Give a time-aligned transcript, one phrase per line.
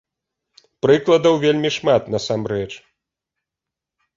[0.85, 2.67] Прыкладаў вельмі шмат насамрэч.